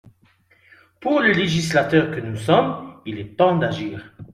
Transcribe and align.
Pour 0.99 1.19
le 1.19 1.31
législateur 1.31 2.09
que 2.09 2.19
nous 2.21 2.35
sommes, 2.35 2.95
il 3.05 3.19
est 3.19 3.37
temps 3.37 3.55
d’agir. 3.55 4.15